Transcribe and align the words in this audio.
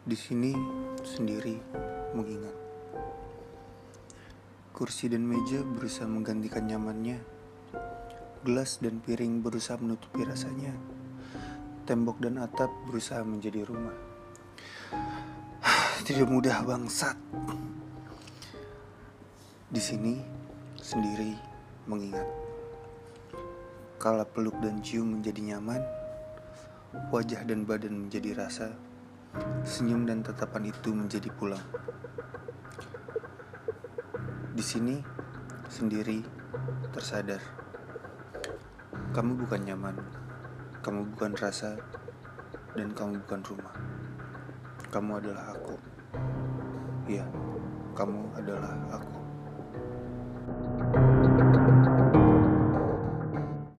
Di 0.00 0.16
sini 0.16 0.56
sendiri 1.04 1.60
mengingat. 2.16 2.56
Kursi 4.72 5.12
dan 5.12 5.28
meja 5.28 5.60
berusaha 5.60 6.08
menggantikan 6.08 6.64
nyamannya. 6.64 7.20
Gelas 8.40 8.80
dan 8.80 9.04
piring 9.04 9.44
berusaha 9.44 9.76
menutupi 9.76 10.24
rasanya. 10.24 10.72
Tembok 11.84 12.16
dan 12.24 12.40
atap 12.40 12.72
berusaha 12.88 13.20
menjadi 13.20 13.60
rumah. 13.68 13.92
Tidak 16.08 16.24
mudah 16.24 16.64
bangsat. 16.64 17.20
Di 19.68 19.82
sini 19.84 20.16
sendiri 20.80 21.36
mengingat. 21.84 22.24
Kala 24.00 24.24
peluk 24.24 24.56
dan 24.64 24.80
cium 24.80 25.20
menjadi 25.20 25.52
nyaman, 25.52 25.84
wajah 27.12 27.44
dan 27.44 27.68
badan 27.68 28.08
menjadi 28.08 28.32
rasa, 28.32 28.72
senyum 29.62 30.08
dan 30.08 30.24
tatapan 30.24 30.72
itu 30.72 30.90
menjadi 30.90 31.30
pulang. 31.30 31.62
Di 34.50 34.64
sini 34.64 34.98
sendiri 35.70 36.20
tersadar. 36.90 37.38
Kamu 39.10 39.42
bukan 39.42 39.60
nyaman, 39.66 39.96
kamu 40.82 41.14
bukan 41.14 41.34
rasa, 41.38 41.78
dan 42.74 42.90
kamu 42.94 43.22
bukan 43.26 43.40
rumah. 43.46 43.74
Kamu 44.90 45.10
adalah 45.18 45.54
aku. 45.54 45.74
Iya, 47.10 47.26
kamu 47.94 48.34
adalah 48.38 48.74
aku. 48.90 49.19